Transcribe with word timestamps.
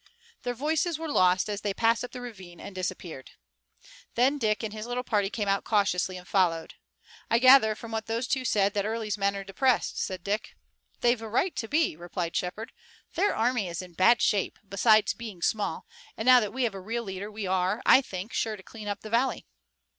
Their 0.41 0.55
voices 0.55 0.97
were 0.97 1.11
lost, 1.11 1.47
as 1.47 1.61
they 1.61 1.75
passed 1.75 2.03
up 2.03 2.11
the 2.11 2.21
ravine 2.21 2.59
and 2.59 2.73
disappeared. 2.73 3.33
Then 4.15 4.39
Dick 4.39 4.63
and 4.63 4.73
his 4.73 4.87
little 4.87 5.03
party 5.03 5.29
came 5.29 5.47
out 5.47 5.63
cautiously, 5.63 6.17
and 6.17 6.27
followed. 6.27 6.73
"I 7.29 7.37
gather 7.37 7.75
from 7.75 7.91
what 7.91 8.07
those 8.07 8.25
two 8.25 8.43
said 8.43 8.73
that 8.73 8.83
Early's 8.83 9.15
men 9.15 9.35
are 9.35 9.43
depressed," 9.43 9.99
said 10.03 10.23
Dick. 10.23 10.55
"They've 11.01 11.21
a 11.21 11.29
right 11.29 11.55
to 11.55 11.67
be," 11.67 11.95
replied 11.95 12.35
Shepard. 12.35 12.71
"Their 13.13 13.35
army 13.35 13.67
is 13.67 13.79
in 13.79 13.93
bad 13.93 14.23
shape, 14.23 14.57
besides 14.67 15.13
being 15.13 15.43
small, 15.43 15.85
and 16.17 16.25
now 16.25 16.39
that 16.39 16.51
we 16.51 16.63
have 16.63 16.73
a 16.73 16.81
real 16.81 17.03
leader 17.03 17.29
we 17.31 17.45
are, 17.45 17.83
I 17.85 18.01
think, 18.01 18.33
sure 18.33 18.55
to 18.55 18.63
clean 18.63 18.87
up 18.87 19.01
the 19.01 19.11
valley." 19.11 19.45